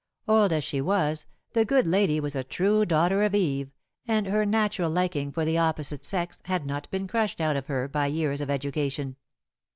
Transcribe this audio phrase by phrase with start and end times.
[0.27, 3.69] Old as she was, the good lady was a true daughter of Eve,
[4.07, 7.87] and her natural liking for the opposite sex had not been crushed out of her
[7.87, 9.15] by years of education.